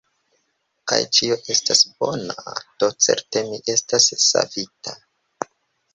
Kaj 0.91 0.97
ĉio 1.17 1.37
estas 1.57 1.83
bona; 2.05 2.55
do 2.85 2.91
certe 3.07 3.47
mi 3.53 3.63
estas 3.75 4.09
savita! 4.29 4.97